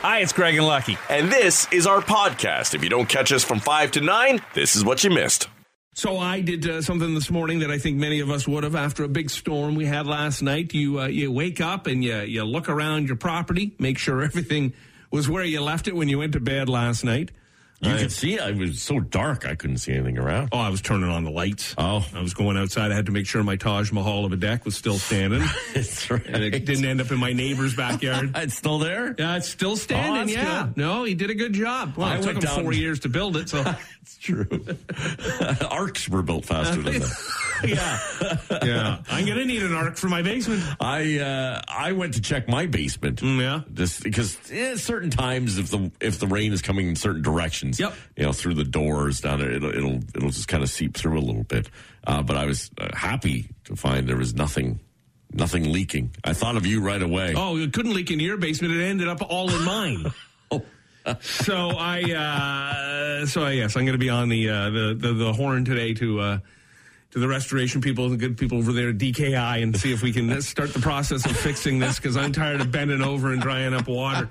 [0.00, 0.96] Hi, it's Craig and Lucky.
[1.10, 2.72] And this is our podcast.
[2.72, 5.48] If you don't catch us from 5 to 9, this is what you missed.
[5.92, 8.76] So I did uh, something this morning that I think many of us would have
[8.76, 10.72] after a big storm we had last night.
[10.72, 14.72] You uh, you wake up and you you look around your property, make sure everything
[15.10, 17.32] was where you left it when you went to bed last night.
[17.80, 18.40] You I- could see it.
[18.40, 20.48] It was so dark, I couldn't see anything around.
[20.50, 21.76] Oh, I was turning on the lights.
[21.78, 22.04] Oh.
[22.12, 22.90] I was going outside.
[22.90, 26.10] I had to make sure my Taj Mahal of a deck was still standing, That's
[26.10, 26.26] right.
[26.26, 28.32] and it didn't end up in my neighbor's backyard.
[28.36, 29.14] It's still there?
[29.16, 30.14] Yeah, it's still oh, standing.
[30.14, 30.76] that's yeah, good.
[30.76, 31.94] no, he did a good job.
[31.96, 33.64] Well, I it took him down- four years to build it, so
[34.02, 34.46] It's true.
[35.70, 37.18] Arcs were built faster than that.
[37.64, 37.98] Yeah,
[38.62, 39.02] yeah.
[39.08, 40.62] I'm gonna need an arc for my basement.
[40.80, 43.20] I uh, I went to check my basement.
[43.20, 43.60] Mm, yeah.
[43.72, 47.78] Just because eh, certain times if the if the rain is coming in certain directions,
[47.80, 47.94] Yep.
[48.16, 51.18] you know, through the doors down there, it'll it'll it'll just kind of seep through
[51.18, 51.70] a little bit.
[52.06, 54.80] Uh, but I was uh, happy to find there was nothing
[55.32, 56.14] nothing leaking.
[56.24, 57.34] I thought of you right away.
[57.36, 58.74] Oh, it couldn't leak into your basement.
[58.74, 60.12] It ended up all in mine.
[61.20, 62.02] so I,
[63.22, 65.64] uh, so I, yes, I'm going to be on the, uh, the the the horn
[65.64, 66.38] today to uh,
[67.12, 70.12] to the restoration people, the good people over there at DKI, and see if we
[70.12, 73.74] can start the process of fixing this because I'm tired of bending over and drying
[73.74, 74.28] up water.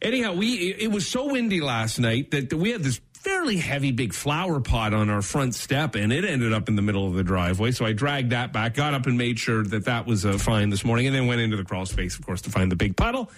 [0.00, 3.90] Anyhow, we it, it was so windy last night that we had this fairly heavy
[3.90, 7.14] big flower pot on our front step and it ended up in the middle of
[7.14, 10.24] the driveway so i dragged that back got up and made sure that that was
[10.24, 12.70] uh, fine this morning and then went into the crawl space of course to find
[12.70, 13.28] the big puddle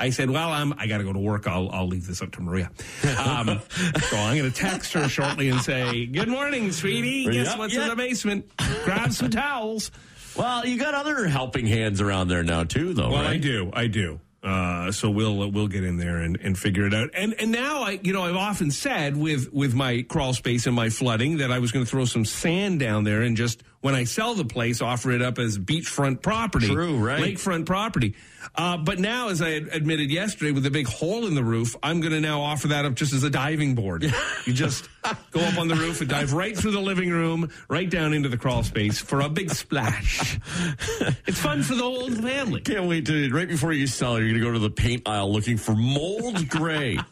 [0.00, 1.46] I said, "Well, I'm, I got to go to work.
[1.46, 2.70] I'll, I'll leave this up to Maria."
[3.18, 3.60] Um,
[4.08, 7.26] so I'm going to text her shortly and say, "Good morning, sweetie.
[7.26, 8.50] Guess Yep, what's in the basement?
[8.84, 9.90] Grab some towels."
[10.36, 13.10] Well, you got other helping hands around there now too, though.
[13.10, 13.32] Well, right?
[13.32, 14.20] I do, I do.
[14.42, 17.10] Uh, so we'll we'll get in there and, and figure it out.
[17.12, 20.74] And and now I you know I've often said with with my crawl space and
[20.74, 23.94] my flooding that I was going to throw some sand down there and just when
[23.94, 27.22] I sell the place offer it up as beachfront property, True, right.
[27.22, 28.14] lakefront property.
[28.54, 32.00] Uh, but now, as I admitted yesterday, with the big hole in the roof, I'm
[32.00, 34.02] going to now offer that up just as a diving board.
[34.46, 34.88] you just
[35.30, 38.28] go up on the roof and dive right through the living room, right down into
[38.28, 40.38] the crawl space for a big splash.
[41.26, 42.60] it's fun for the whole family.
[42.60, 45.32] Can't wait to right before you sell, you're going to go to the paint aisle
[45.32, 46.98] looking for mold gray.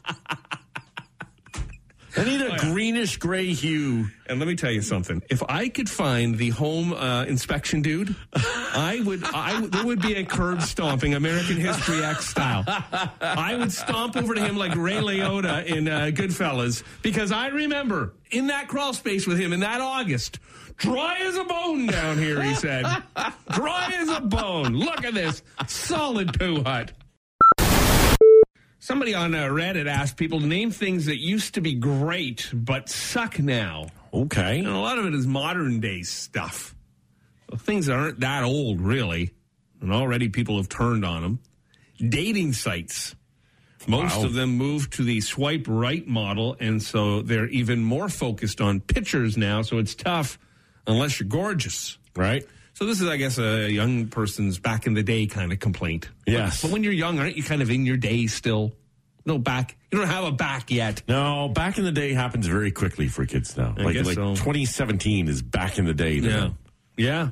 [2.17, 4.09] I need a greenish gray hue.
[4.27, 5.23] And let me tell you something.
[5.31, 9.25] If I could find the home uh, inspection dude, I would.
[9.25, 12.65] I there would be a curb stomping, American History X style.
[12.67, 18.15] I would stomp over to him like Ray Liotta in uh, Goodfellas because I remember
[18.31, 20.39] in that crawl space with him in that August.
[20.77, 22.87] Dry as a bone down here, he said.
[23.51, 24.75] Dry as a bone.
[24.75, 26.93] Look at this solid poo hut.
[28.89, 32.89] Somebody on uh, Reddit asked people to name things that used to be great but
[32.89, 33.89] suck now.
[34.15, 34.61] Okay.
[34.61, 36.75] And a lot of it is modern day stuff.
[37.51, 39.33] So things that aren't that old, really.
[39.83, 41.39] And already people have turned on them.
[41.99, 43.15] Dating sites.
[43.87, 44.25] Most Wow.
[44.25, 48.81] of them moved to the swipe right model, and so they're even more focused on
[48.81, 50.39] pictures now, so it's tough
[50.87, 51.99] unless you're gorgeous.
[52.17, 52.43] Right.
[52.79, 56.11] So this is, I guess, a young person's back in the day kind of complaint.
[56.29, 56.63] Yes.
[56.63, 58.73] But when you're young, aren't you kind of in your day still?
[59.27, 59.77] No back.
[59.91, 61.03] You don't have a back yet.
[61.09, 63.75] No, back in the day happens very quickly for kids now.
[63.77, 64.37] I like like so.
[64.37, 66.15] 2017 is back in the day.
[66.15, 66.31] Yeah.
[66.31, 66.59] them.
[66.97, 67.31] Yeah.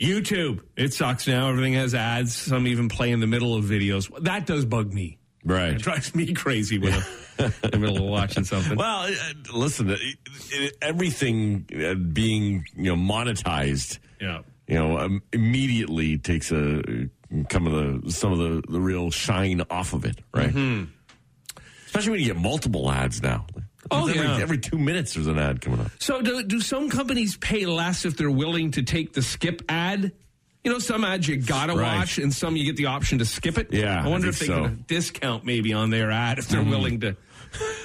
[0.00, 0.62] YouTube.
[0.74, 1.50] It sucks now.
[1.50, 2.34] Everything has ads.
[2.34, 4.10] Some even play in the middle of videos.
[4.24, 5.17] That does bug me.
[5.44, 5.78] It Right.
[5.78, 7.02] drives me crazy when I'm
[7.62, 8.76] in the middle of watching something.
[8.76, 9.12] Well, uh,
[9.54, 9.98] listen, it,
[10.50, 14.40] it, everything uh, being you know monetized, Yeah.
[14.66, 16.82] you know, um, immediately takes a
[17.52, 17.72] some of
[18.04, 20.54] the some of the, the real shine off of it, right?
[21.86, 23.46] Especially when you get multiple ads now.
[23.52, 23.60] Mm-hmm.
[23.90, 24.38] Oh, every, yeah.
[24.40, 25.90] every two minutes there's an ad coming up.
[25.98, 30.12] So do, do some companies pay less if they're willing to take the skip ad?
[30.68, 31.96] You know, some ads you gotta Right.
[31.96, 33.68] watch, and some you get the option to skip it.
[33.72, 34.74] Yeah, I wonder I if they think get a so.
[34.74, 34.82] Mm-hmm.
[34.86, 37.16] discount maybe on their ad if they're willing to.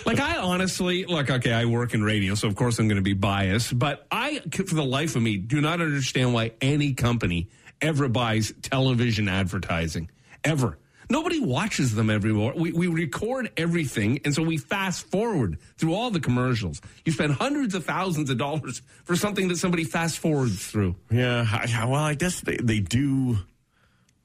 [0.05, 3.01] Like I honestly, look, okay, I work in radio, so of course I'm going to
[3.01, 7.47] be biased, but I, for the life of me, do not understand why any company
[7.81, 10.09] ever buys television advertising
[10.43, 10.77] ever.
[11.13, 12.53] Nobody watches them everywhere.
[12.55, 16.81] We, we record everything, and so we fast forward through all the commercials.
[17.05, 20.95] You spend hundreds of thousands of dollars for something that somebody fast forwards through.
[21.11, 23.37] Yeah, I, well, I guess they, they do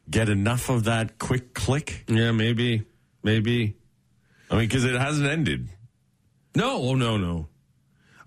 [0.09, 2.05] get enough of that quick click.
[2.09, 2.87] Yeah, maybe,
[3.23, 3.77] maybe.
[4.51, 5.69] I mean, because it hasn't ended.
[6.55, 7.49] No, oh no, no.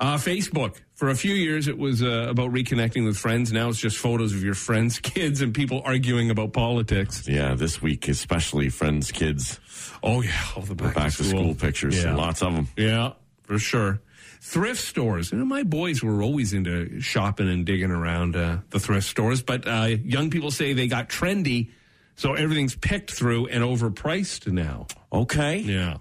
[0.01, 0.77] Uh, Facebook.
[0.95, 3.53] For a few years, it was uh, about reconnecting with friends.
[3.53, 7.27] Now it's just photos of your friends' kids and people arguing about politics.
[7.27, 9.59] Yeah, this week especially, friends, kids,
[10.03, 12.15] Oh yeah, all the back, back to school pictures, Yeah.
[12.15, 12.67] lots of them.
[12.75, 13.13] Yeah,
[13.43, 14.01] for sure.
[14.41, 15.31] Thrift stores.
[15.31, 19.43] You know, my boys were always into shopping and digging around uh, the thrift stores,
[19.43, 21.69] but uh, young people say they got trendy
[22.15, 24.87] So everything's picked through and overpriced now.
[25.13, 25.59] Okay.
[25.59, 25.97] Yeah.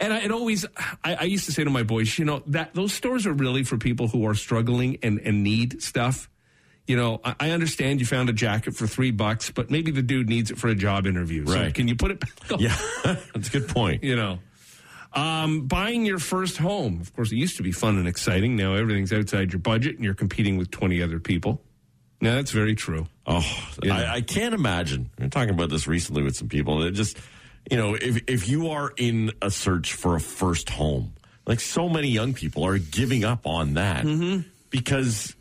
[0.00, 0.66] And I it always,
[1.04, 3.62] I, I used to say to my boys, you know, that those stores are really
[3.64, 6.28] for people who are struggling and, and need stuff.
[6.86, 10.02] You know, I, I understand you found a jacket for three bucks, but maybe the
[10.02, 11.46] dude needs it for a job interview.
[11.46, 11.72] So Right.
[11.74, 12.58] can you put it back on?
[12.58, 14.02] Yeah, that's a good point.
[14.02, 14.38] You know,
[15.12, 17.00] um, buying your first home.
[17.00, 18.56] Of course, it used to be fun and exciting.
[18.56, 21.60] Now everything's outside your budget and you're competing with 20 other people.
[22.20, 23.06] Now that's very true.
[23.26, 23.42] Oh.
[23.84, 25.10] I, I can't imagine.
[25.18, 26.82] We are talking about this recently with some people.
[26.82, 27.16] It just,
[27.70, 31.14] you know, if if you are in a search for a first home,
[31.46, 34.04] like so many young people are giving up on that
[34.70, 35.34] because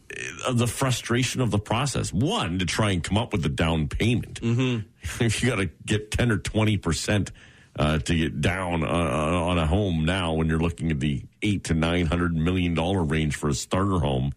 [0.47, 2.11] of the frustration of the process.
[2.11, 4.41] One, to try and come up with the down payment.
[4.41, 4.87] Mm-hmm.
[5.25, 7.31] If you got to get ten or twenty percent.
[7.77, 11.63] Uh, to get down uh, on a home now, when you're looking at the eight
[11.63, 14.33] to nine hundred million dollar range for a starter home,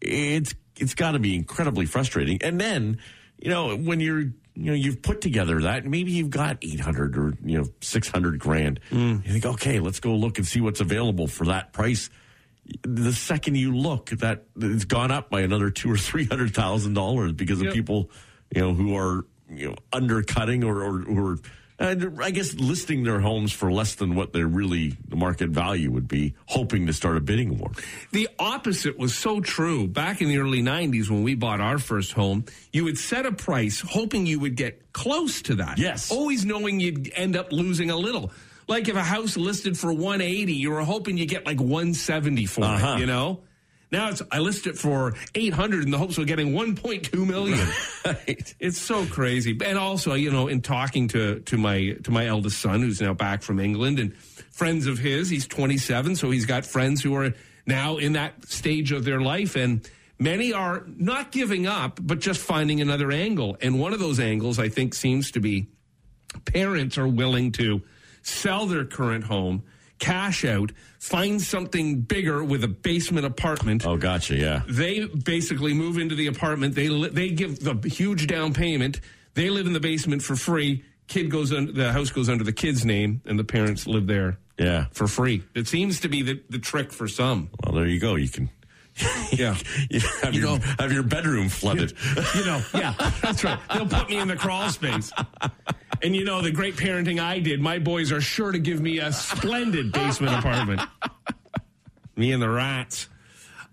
[0.00, 2.38] it's it's got to be incredibly frustrating.
[2.40, 2.98] And then,
[3.38, 7.34] you know, when you're you know you've put together that maybe you've got 800 or
[7.44, 8.80] you know 600 grand.
[8.90, 9.18] Hmm.
[9.24, 12.10] You think, "Okay, let's go look and see what's available for that price."
[12.82, 17.62] The second you look, that it's gone up by another 2 or 300,000 dollars because
[17.62, 18.10] of people,
[18.54, 21.38] you know, who are, you know, undercutting or or who are
[21.80, 26.08] uh, I guess listing their homes for less than what their really market value would
[26.08, 27.70] be, hoping to start a bidding war.
[28.12, 29.86] The opposite was so true.
[29.86, 33.32] Back in the early 90s when we bought our first home, you would set a
[33.32, 35.78] price hoping you would get close to that.
[35.78, 36.10] Yes.
[36.10, 38.32] Always knowing you'd end up losing a little.
[38.66, 42.64] Like if a house listed for 180, you were hoping you get like 170 for
[42.64, 42.94] Uh-huh.
[42.96, 43.40] it, you know?
[43.90, 47.66] Now it's I list it for 800 in the hopes of getting 1.2 million.
[48.04, 48.54] Right.
[48.58, 49.58] It's so crazy.
[49.62, 53.12] And also, you know, in talking to to my to my eldest son who's now
[53.12, 57.34] back from England and friends of his, he's 27, so he's got friends who are
[57.66, 59.86] now in that stage of their life and
[60.18, 63.58] many are not giving up but just finding another angle.
[63.60, 65.68] And one of those angles I think seems to be
[66.46, 67.82] parents are willing to
[68.22, 69.64] sell their current home,
[69.98, 74.36] cash out, find something bigger with a basement apartment Oh, gotcha.
[74.36, 74.62] Yeah.
[74.68, 76.74] they basically move into the apartment.
[76.74, 79.00] They li- they give the huge down payment.
[79.34, 80.84] They live in the basement for free.
[81.08, 84.38] Kid goes under the house goes under the kid's name, and the parents live there
[84.58, 84.86] Yeah.
[84.92, 85.42] for free.
[85.54, 87.48] It seems to be the, the trick for some.
[87.64, 88.14] Well, there you go.
[88.16, 88.50] You can.
[89.32, 89.56] Yeah.
[89.90, 91.92] You have, You your, know- have your bedroom flooded.
[92.34, 93.58] You know, yeah, that's right.
[93.72, 95.10] They'll put me in the crawl space.
[96.02, 98.98] And you know, the great parenting I did, my boys are sure to give me
[98.98, 100.80] a splendid basement apartment.
[102.16, 103.08] Me and the rats.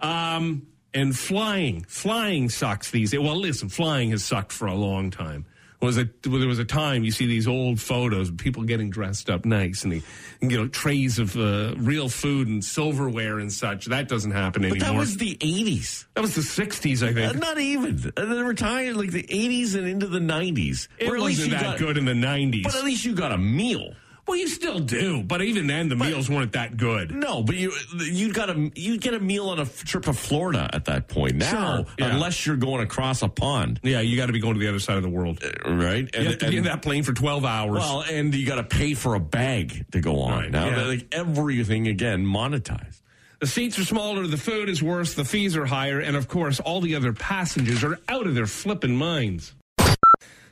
[0.01, 1.83] Um, and flying.
[1.83, 3.19] Flying sucks these days.
[3.19, 5.45] Well, listen, flying has sucked for a long time.
[5.86, 9.30] Was a, there was a time you see these old photos of people getting dressed
[9.30, 10.02] up nice and, the,
[10.42, 13.86] and you know trays of uh, real food and silverware and such.
[13.86, 14.90] That doesn't happen But anymore.
[14.94, 16.06] that was the 80s.
[16.16, 17.36] that was the '60s, I think.
[17.36, 18.12] Uh, not even.
[18.18, 20.88] Uh, They were talking like the 80s and into the 90s.
[20.98, 22.64] It wasn't that got, good in the 90s.
[22.64, 23.94] But at least you got a meal.
[24.27, 27.13] Well, you still do, but even then, the meals weren't that good.
[27.13, 30.69] No, but you you got a you get a meal on a trip to Florida
[30.74, 31.36] at that point.
[31.36, 32.13] Now, Sure, yeah.
[32.13, 34.80] unless you're going across a pond, Yeah, you got to be going to the other
[34.80, 35.44] side of the world.
[35.66, 36.10] right?
[36.16, 37.77] You have to be in that plane for 12 hours.
[37.80, 40.31] Well, and you got to pay for a bag to go on.
[40.39, 40.83] Right, now, yeah.
[40.83, 43.01] like everything again monetized.
[43.39, 46.60] the seats are smaller, the food is worse, the fees are higher, and of course,
[46.60, 49.54] all the other passengers are out of their flipping minds.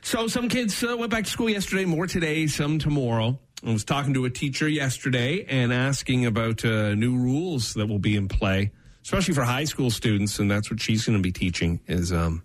[0.02, 3.38] So, some kids uh, went back to school yesterday, more today, some tomorrow.
[3.66, 7.98] I was talking to a teacher yesterday and asking about uh, new rules that will
[7.98, 11.32] be in play, especially for high school students, and that's what she's going to be
[11.32, 11.80] teaching.
[11.86, 12.42] Is um,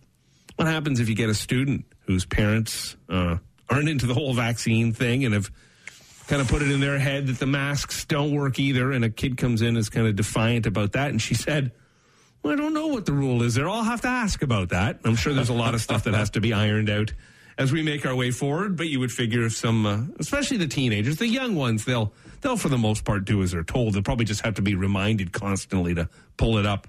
[0.56, 3.38] what happens if you get a student whose parents uh,
[3.70, 5.52] aren't into the whole vaccine thing and have
[6.28, 9.10] kind of put it in their head that the masks don't work either, and a
[9.10, 11.72] kid comes in is kind of defiant about that, and she said.
[12.42, 13.68] Well, I don't know what the rule is there.
[13.68, 15.02] I'll have to ask about that.
[15.04, 17.12] I'm sure there's a lot of stuff that has to be ironed out
[17.60, 18.76] as we make our way forward.
[18.76, 22.12] But you would figure some, uh, especially the teenagers, the young ones, they'll
[22.42, 23.94] they'll for the most part do as they're told.
[23.94, 26.88] They'll probably just have to be reminded constantly to pull it up.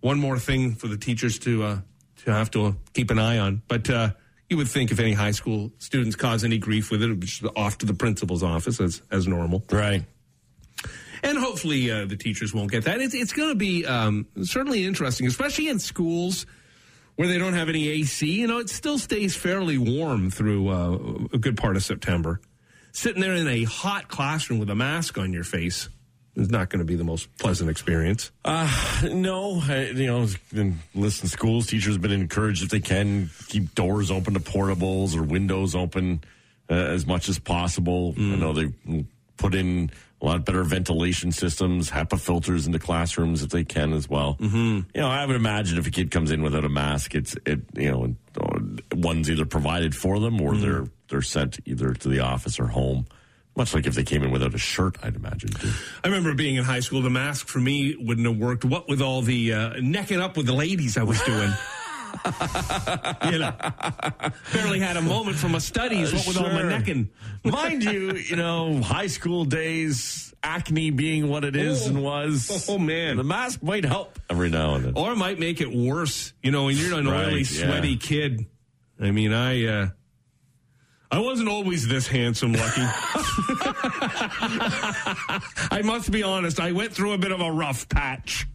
[0.00, 1.78] One more thing for the teachers to uh,
[2.26, 3.62] to have to keep an eye on.
[3.68, 4.10] But uh,
[4.50, 7.44] you would think if any high school students cause any grief with it, it just
[7.56, 10.02] off to the principal's office as as normal Right.
[11.22, 13.00] and hopefully uh, the teachers won't get that.
[13.00, 16.46] It's, it's going to be um, certainly interesting, especially in schools
[17.20, 18.26] where they don't have any AC.
[18.26, 22.40] You know, it still stays fairly warm through uh, a good part of September.
[22.92, 25.90] Sitting there in a hot classroom with a mask on your face
[26.34, 28.30] is not going to be the most pleasant experience.
[28.42, 33.28] Uh, no, I, you know, in listen, schools, teachers have been encouraged if they can
[33.48, 36.24] keep doors open to portables or windows open
[36.70, 38.14] uh, as much as possible.
[38.16, 39.04] I know they
[39.36, 39.90] put in
[40.22, 44.36] a lot better ventilation systems, HEPA filters into classrooms if they can as well.
[44.38, 44.56] Mm-hmm.
[44.94, 47.60] You know, I would imagine if a kid comes in without a mask, it's it
[47.74, 48.14] you know
[48.94, 50.60] one's either provided for them or Mm-hmm.
[50.62, 53.06] they're they're sent either to the office or home.
[53.56, 55.50] Much like if they came in without a shirt, I'd imagine.
[55.50, 55.70] Too.
[56.04, 57.02] I remember being in high school.
[57.02, 58.64] The mask for me wouldn't have worked.
[58.64, 61.50] What with all the uh, necking up with the ladies I was doing.
[63.32, 63.52] you know,
[64.52, 66.12] barely had a moment for my studies.
[66.12, 66.70] What with all my Sure.
[66.70, 67.10] necking?
[67.44, 71.88] Mind you, you know, high school days, acne being what it is Oh.
[71.88, 72.66] and was.
[72.68, 73.16] Oh, man.
[73.16, 74.92] the mask might help every now and then.
[74.96, 76.32] Or it might make it worse.
[76.42, 77.44] You know, when you're an Right, oily, yeah.
[77.66, 78.46] sweaty kid.
[79.00, 79.88] I mean, I uh,
[81.10, 82.82] I wasn't always this handsome, Lucky.
[85.72, 86.60] I must be honest.
[86.60, 88.46] I went through a bit of a rough patch.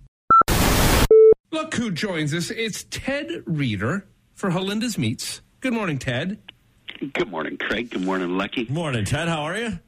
[1.55, 2.51] Look who joins us.
[2.51, 5.39] It's Ted Reader for Halenda's Meats.
[5.61, 6.37] Good morning, Ted.
[7.13, 7.91] Good morning, Craig.
[7.91, 8.65] Good morning, Lucky.
[8.69, 9.29] Morning, Ted.
[9.29, 9.79] How are you?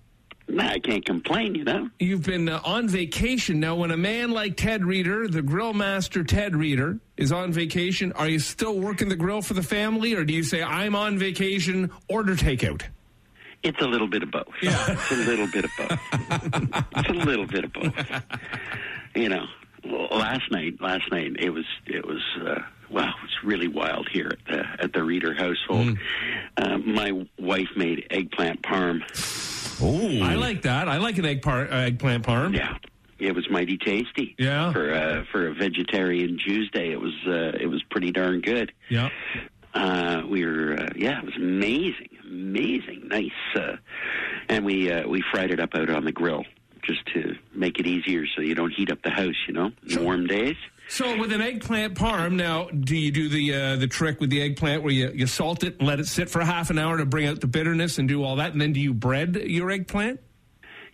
[0.47, 1.89] Nah, I can't complain, you know.
[1.99, 3.59] You've been uh, on vacation.
[3.59, 8.13] Now, when a man like Ted Reader, the grill master Ted Reader, is on vacation,
[8.13, 11.17] are you still working the grill for the family, or do you say, I'm on
[11.17, 12.83] vacation, order takeout?
[13.63, 14.53] It's a little bit of both.
[14.61, 14.85] Yeah.
[14.89, 15.99] It's a little bit of both.
[16.95, 17.93] it's a little bit of both.
[19.15, 19.47] You know, well,
[19.89, 24.31] last night, last night it was it was uh, wow, it was really wild here
[24.31, 25.97] at the at the Reader household.
[26.57, 29.01] Uh, my wife made eggplant parm.
[29.81, 30.87] Oh, I like that.
[30.89, 32.55] I like an egg par- uh, eggplant parm.
[32.55, 32.77] Yeah.
[33.19, 34.35] It was mighty tasty.
[34.37, 34.71] Yeah.
[34.71, 38.71] For uh, for a vegetarian Tuesday, it was uh, it was pretty darn good.
[38.89, 39.09] Yeah.
[39.73, 43.75] Uh, we were, uh, yeah, it was amazing, amazing, nice, uh,
[44.49, 46.45] and we uh, we fried it up out on the grill
[46.81, 50.27] just to make it easier, so you don't heat up the house, you know, warm
[50.27, 50.55] days.
[50.89, 54.41] So with an eggplant parm, now do you do the uh, the trick with the
[54.41, 57.05] eggplant where you, you salt it and let it sit for half an hour to
[57.05, 60.21] bring out the bitterness and do all that, and then do you bread your eggplant?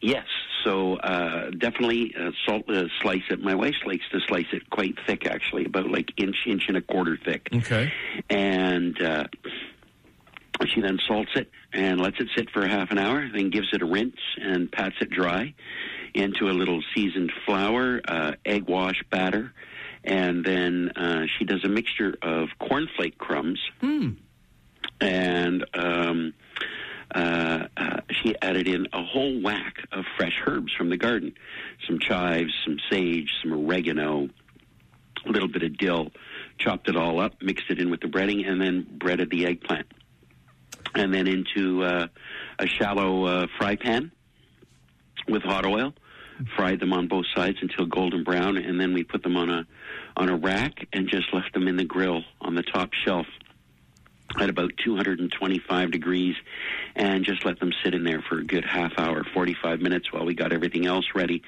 [0.02, 0.26] Yes,
[0.64, 3.40] so uh, definitely uh, salt uh, slice it.
[3.42, 6.82] My wife likes to slice it quite thick, actually, about like inch inch and a
[6.82, 7.50] quarter thick.
[7.54, 7.94] Okay.
[8.30, 9.26] and uh,
[10.66, 13.82] she then salts it and lets it sit for half an hour, then gives it
[13.82, 15.54] a rinse and pats it dry
[16.14, 19.54] into a little seasoned flour, uh, egg wash batter,
[20.04, 23.60] and then uh, she does a mixture of cornflake crumbs.
[25.00, 26.34] And um,
[27.14, 31.34] uh, uh, she added in a whole whack of fresh herbs from the garden,
[31.88, 34.30] some chives, some sage, some oregano,
[35.26, 36.12] a little bit of dill,
[36.58, 39.88] chopped it all up, mixed it in with the breading, and then breaded the eggplant.
[40.96, 42.08] And then into uh,
[42.60, 44.12] a shallow uh, fry pan
[45.28, 45.94] with hot oil,
[46.56, 49.66] fried them on both sides until golden brown, and then we put them on a
[50.16, 53.26] on a rack and just left them in the grill on the top shelf
[54.40, 56.36] at about 225 degrees
[56.96, 60.26] and just let them sit in there for a good half hour, 45 minutes while
[60.26, 61.44] we got everything else ready.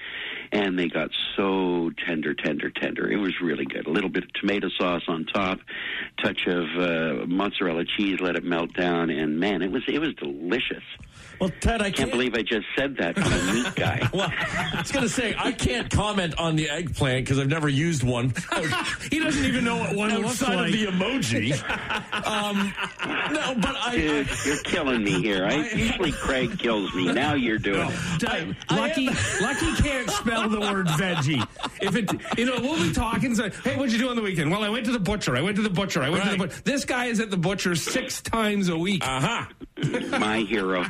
[0.51, 3.09] And they got so tender, tender, tender.
[3.11, 3.87] It was really good.
[3.87, 5.59] A little bit of tomato sauce on top,
[6.21, 10.13] touch of uh, mozzarella cheese, let it melt down, and man, it was it was
[10.15, 10.83] delicious.
[11.39, 11.81] Well, Ted.
[11.81, 13.17] I Can't believe I just said that.
[13.17, 14.09] I'm a meat guy.
[14.15, 17.67] Well, I was going to say I can't comment on the eggplant because I've never
[17.67, 18.33] used one
[19.11, 20.67] He doesn't even know what one looks outside like.
[20.67, 22.25] of the emoji.
[22.25, 22.73] um,
[23.33, 25.45] no, but I, Dude, you're killing me here.
[25.45, 27.11] I, usually Craig kills me.
[27.11, 28.19] Now you're doing it.
[28.19, 29.07] Di- Lucky,
[29.41, 31.45] Lucky can't spell the word veggie.
[31.81, 33.35] If it, you know, we'll be talking.
[33.35, 34.51] Say, hey, what'd you do on the weekend?
[34.51, 35.35] Well, I went to the butcher.
[35.35, 36.01] I went to the butcher.
[36.01, 36.61] I went to the butcher.
[36.63, 39.03] This guy is at the butcher six times a week.
[39.05, 39.49] aha.
[40.19, 40.85] My hero.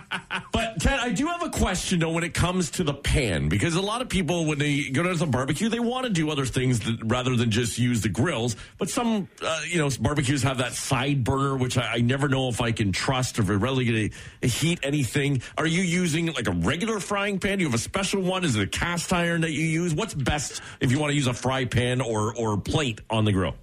[0.52, 3.76] But Ted, I do have a question though when it comes to the pan because
[3.76, 6.46] a lot of people when they go to the barbecue they want to do other
[6.46, 8.56] things that, rather than just use the grills.
[8.78, 12.50] But some uh, you know barbecues have that side burner which I, I never know
[12.50, 14.12] if I can trust or if really going
[14.42, 15.42] to heat anything.
[15.58, 17.58] Are you using like a regular frying pan?
[17.58, 18.44] Do you have a special one?
[18.44, 19.94] Is it a cast iron that you use?
[19.94, 23.32] What's best if you want to use a fry pan or or plate on the
[23.32, 23.56] grill?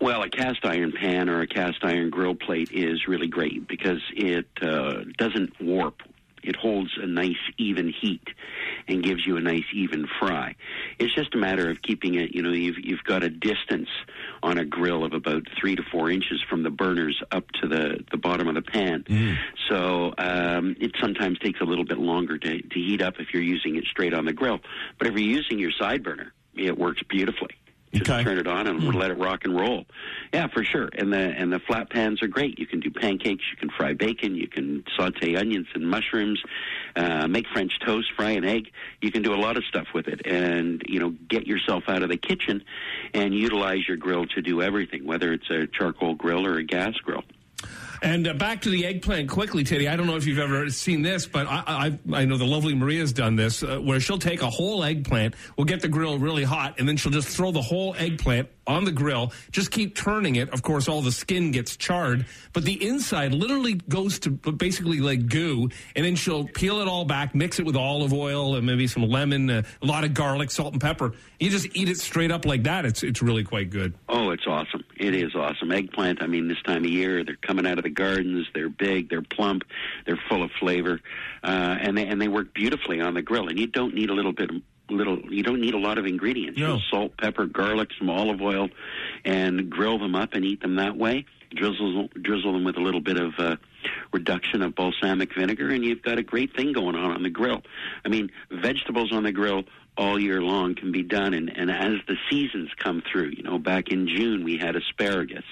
[0.00, 4.00] Well, a cast iron pan or a cast iron grill plate is really great because
[4.14, 6.02] it uh, doesn't warp.
[6.40, 8.26] It holds a nice even heat
[8.86, 10.54] and gives you a nice even fry.
[11.00, 12.32] It's just a matter of keeping it.
[12.32, 13.88] You know, you've you've got a distance
[14.40, 18.04] on a grill of about three to four inches from the burners up to the
[18.12, 19.04] the bottom of the pan.
[19.68, 23.42] So um, it sometimes takes a little bit longer to to heat up if you're
[23.42, 24.60] using it straight on the grill.
[24.96, 27.56] But if you're using your side burner, it works beautifully.
[27.92, 28.22] Just Okay.
[28.22, 29.86] turn it on and let it rock and roll.
[30.32, 30.90] Yeah, for sure.
[30.96, 32.58] And the and the flat pans are great.
[32.58, 36.40] You can do pancakes, you can fry bacon, you can saute onions and mushrooms,
[36.96, 38.70] uh, make French toast, fry an egg.
[39.00, 42.02] You can do a lot of stuff with it, and you know, get yourself out
[42.02, 42.62] of the kitchen
[43.14, 46.94] and utilize your grill to do everything, whether it's a charcoal grill or a gas
[46.96, 47.24] grill.
[48.02, 49.88] And uh, back to the eggplant quickly, Teddy.
[49.88, 52.74] I don't know if you've ever seen this, but I I, I know the lovely
[52.74, 56.44] Maria's done this, uh, where she'll take a whole eggplant, will get the grill really
[56.44, 60.36] hot, and then she'll just throw the whole eggplant on the grill, just keep turning
[60.36, 60.50] it.
[60.50, 65.26] Of course, all the skin gets charred, but the inside literally goes to basically like
[65.28, 68.86] goo, and then she'll peel it all back, mix it with olive oil and maybe
[68.86, 71.14] some lemon, uh, a lot of garlic, salt, and pepper.
[71.40, 72.84] You just eat it straight up like that.
[72.84, 73.94] It's it's really quite good.
[74.08, 74.84] Oh, it's awesome.
[74.96, 75.72] It is awesome.
[75.72, 78.46] Eggplant, I mean, this time of year, they're coming out of the gardens.
[78.54, 79.64] They're big, they're plump,
[80.04, 81.00] they're full of flavor,
[81.42, 83.48] uh, and, they, and they work beautifully on the grill.
[83.48, 84.56] And you don't need a little bit of
[84.90, 86.78] little you don't need a lot of ingredients No.
[86.90, 88.68] Salt pepper garlic some olive oil
[89.24, 93.00] and grill them up and eat them that way drizzle drizzle them with a little
[93.00, 93.56] bit of uh,
[94.12, 97.62] reduction of balsamic vinegar and you've got a great thing going on on the grill.
[98.04, 99.64] I mean vegetables on the grill
[99.96, 103.58] all year long can be done and, and as the seasons come through you know
[103.58, 105.42] back in june we had asparagus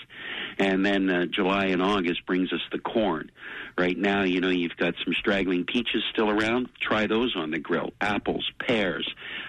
[0.58, 3.30] and then uh, july and august brings us the corn.
[3.76, 6.68] Right now you know you've got some straggling peaches still around.
[6.80, 7.92] Try those on the grill.
[8.00, 9.08] Apples pears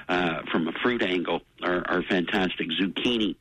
[0.10, 2.68] uh, from a fruit angle are, are fantastic.
[2.72, 3.36] Zucchini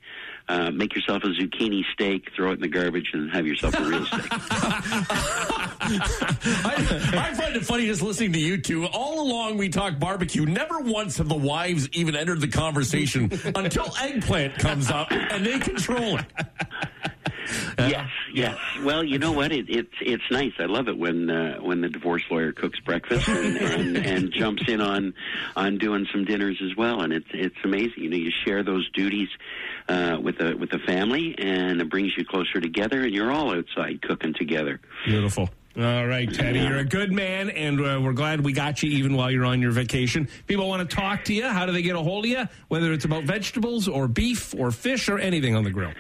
[0.49, 3.85] uh, make yourself a zucchini steak, throw it in the garbage, and have yourself a
[3.85, 4.27] real steak.
[6.69, 6.75] I,
[7.15, 8.87] I find it funny just listening to you two.
[8.87, 10.47] All along, we talk barbecue.
[10.47, 15.59] Never once have the wives even entered the conversation until eggplant comes up and they
[15.59, 16.27] control it.
[17.79, 18.59] yes, yes.
[18.83, 19.53] Well, you know what?
[19.53, 20.53] It, it's it's nice.
[20.59, 23.57] I love it when uh, when the divorce lawyer cooks breakfast and,
[23.97, 25.15] and, and jumps in on
[25.57, 27.03] on doing some dinners as well.
[27.03, 28.05] And it's it's amazing.
[28.05, 29.29] You know, you share those duties
[29.89, 33.03] uh, with a with a family, and it brings you closer together.
[33.03, 34.81] And you're all outside cooking together.
[35.07, 35.51] Beautiful.
[35.79, 39.15] All right, Teddy, you're a good man, and uh, we're glad we got you even
[39.15, 40.27] while you're on your vacation.
[40.47, 41.47] People want to talk to you.
[41.47, 42.45] How do they get a hold of you?
[42.69, 45.93] Whether it's about vegetables or beef or fish or anything on the grill.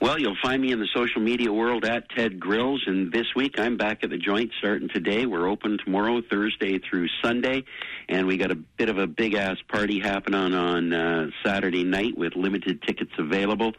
[0.00, 3.58] Well, you'll find me in the social media world at Ted Grills, and this week
[3.58, 5.26] I'm back at the joint starting today.
[5.26, 7.64] We're open tomorrow, Thursday through Sunday,
[8.08, 12.16] and we got a bit of a big ass party happening on uh, Saturday night
[12.16, 13.72] with limited tickets available.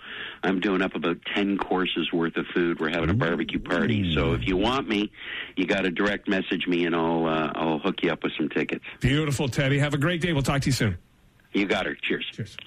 [0.43, 2.81] I'm doing up about 10 courses worth of food.
[2.81, 5.13] We're having a barbecue party, so if you want me,
[5.55, 8.49] you got to direct message me, and I'll uh, I'll hook you up with some
[8.49, 8.83] tickets.
[8.99, 9.79] Beautiful, Teddy.
[9.79, 10.33] Have a great day.
[10.33, 10.97] We'll talk to you soon.
[11.53, 11.95] You got her.
[11.95, 12.25] Cheers.
[12.31, 12.57] Cheers.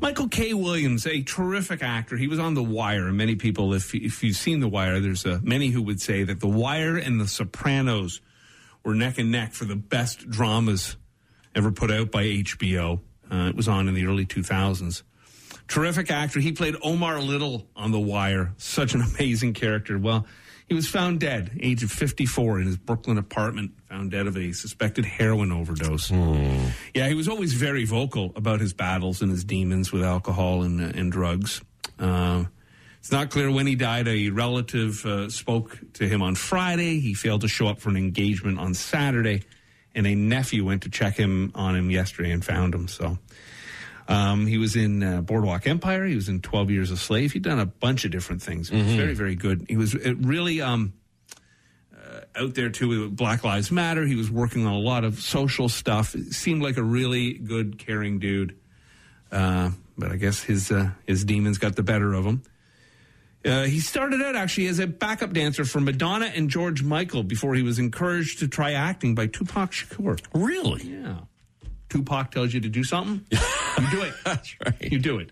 [0.00, 0.54] Michael K.
[0.54, 2.16] Williams, a terrific actor.
[2.16, 3.12] He was on The Wire.
[3.12, 6.40] Many people, if if you've seen The Wire, there's uh, many who would say that
[6.40, 8.20] The Wire and The Sopranos
[8.84, 10.96] were neck and neck for the best dramas
[11.54, 13.00] ever put out by HBO.
[13.30, 15.02] Uh, it was on in the early 2000s.
[15.66, 16.40] Terrific actor.
[16.40, 18.54] He played Omar Little on The Wire.
[18.56, 19.98] Such an amazing character.
[19.98, 20.26] Well,
[20.68, 24.52] he was found dead, age of 54, in his Brooklyn apartment, found dead of a
[24.52, 26.10] suspected heroin overdose.
[26.10, 30.80] Yeah, he was always very vocal about his battles and his demons with alcohol and,
[30.80, 31.62] uh, and drugs.
[31.98, 32.44] Uh,
[32.98, 34.08] it's not clear when he died.
[34.08, 37.00] A relative uh, spoke to him on Friday.
[37.00, 39.44] He failed to show up for an engagement on Saturday,
[39.94, 42.88] and a nephew went to check him on him yesterday and found him.
[42.88, 43.18] So
[44.08, 46.06] um, he was in uh, Boardwalk Empire.
[46.06, 47.32] He was in 12 Years a Slave.
[47.32, 48.70] He'd done a bunch of different things.
[48.70, 49.66] He was very, very good.
[49.68, 50.94] He was uh, really um,
[51.94, 54.06] uh, out there too with Black Lives Matter.
[54.06, 56.14] He was working on a lot of social stuff.
[56.14, 58.56] It seemed like a really good, caring dude.
[59.30, 62.42] Uh, but I guess his uh, his demons got the better of him.
[63.44, 67.54] Uh, he started out actually as a backup dancer for Madonna and George Michael before
[67.54, 70.18] he was encouraged to try acting by Tupac Shakur.
[70.34, 70.82] Really?
[70.82, 71.18] Yeah.
[71.88, 73.24] Tupac tells you to do something,
[73.80, 74.14] you do it.
[74.24, 74.92] That's right.
[74.92, 75.30] You do it.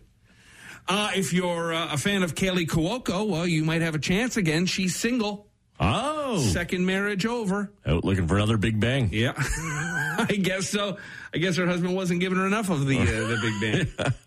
[0.89, 4.37] Uh, if you're uh, a fan of Kaley Cuoco, well, you might have a chance
[4.37, 4.67] again.
[4.67, 5.49] She's single.
[5.79, 7.71] Oh, Second marriage over.
[7.85, 9.11] out looking for another Big Bang.
[9.13, 10.97] Yeah, I guess so.
[11.35, 13.61] I guess her husband wasn't giving her enough of the uh, the Big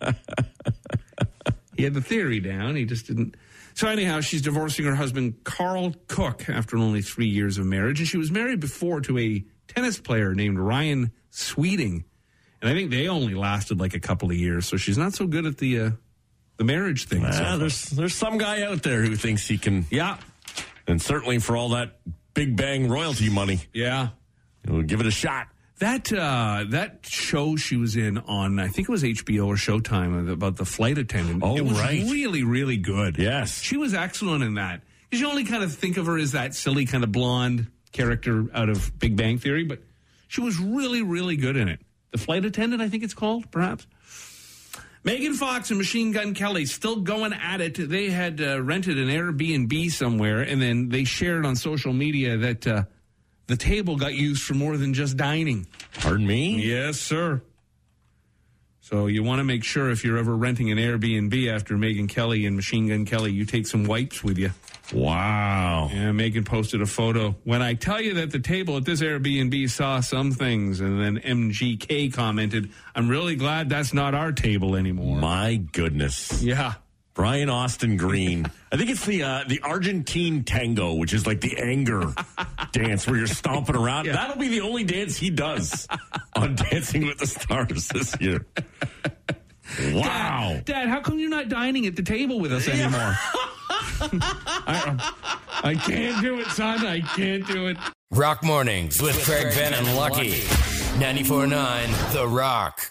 [0.04, 0.14] Bang.
[1.76, 2.76] he had the theory down.
[2.76, 3.36] He just didn't.
[3.74, 8.08] So anyhow, she's divorcing her husband Karl Cook after only three years of marriage, and
[8.08, 12.04] she was married before to a tennis player named Ryan Sweeting,
[12.62, 14.66] and I think they only lasted like a couple of years.
[14.66, 15.90] So she's not so good at the uh,
[16.56, 17.22] the marriage thing.
[17.32, 20.18] so Ah, there's there's some guy out there who thinks he can, yeah,
[20.86, 22.00] and certainly for all that
[22.34, 24.08] Big Bang royalty money, yeah.
[24.66, 25.48] we'll give it a shot.
[25.78, 30.30] That uh, that show she was in on I think it was HBO or Showtime
[30.30, 31.42] about the flight attendant.
[31.42, 32.02] Oh, it was right.
[32.02, 33.16] really really good.
[33.16, 33.62] Yes.
[33.62, 34.82] she was excellent in that.
[35.08, 38.46] Because you only kind of think of her as that silly kind of blonde character
[38.54, 39.80] out of Big Bang Theory, but
[40.28, 41.80] she was really really good in it.
[42.10, 43.86] The flight attendant, I think it's called, perhaps.
[45.02, 47.88] Megan Fox and Machine Gun Kelly still going at it.
[47.88, 52.66] They had uh, rented an Airbnb somewhere, and then they shared on social media that
[52.66, 52.84] uh,
[53.46, 55.66] the table got used for more than just dining.
[55.94, 56.60] Pardon me.
[56.60, 57.40] Yes, sir.
[58.90, 62.44] So you want to make sure if you're ever renting an Airbnb after Megan Kelly
[62.44, 64.50] and Machine Gun Kelly, you take some wipes with you.
[64.92, 65.88] Wow.
[65.92, 67.36] Yeah, Megan posted a photo.
[67.44, 71.18] When I tell you that the table at this Airbnb saw some things, and then
[71.20, 75.18] MGK commented, I'm really glad that's not our table anymore.
[75.18, 76.42] My goodness.
[76.42, 76.74] yeah.
[77.20, 78.50] Brian Austin Green.
[78.72, 82.14] I think it's the uh, the Argentine tango, which is like the anger
[82.72, 84.06] dance where you're stomping around.
[84.06, 84.12] Yeah.
[84.12, 85.86] That'll be the only dance he does
[86.34, 88.46] on Dancing with the Stars this year.
[89.92, 90.52] Wow.
[90.54, 93.14] Dad, Dad, how come you're not dining at the table with us anymore?
[94.00, 95.12] I,
[95.62, 96.86] I can't do it, son.
[96.86, 97.76] I can't do it.
[98.12, 100.40] Rock Mornings with Craig Venn and Lucky.
[100.98, 102.90] 94.9 The Rock.